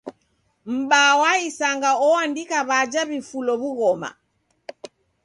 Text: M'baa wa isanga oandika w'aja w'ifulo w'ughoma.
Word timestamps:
M'baa 0.75 1.11
wa 1.21 1.31
isanga 1.47 1.89
oandika 2.09 2.57
w'aja 2.69 3.01
w'ifulo 3.09 3.53
w'ughoma. 3.61 4.09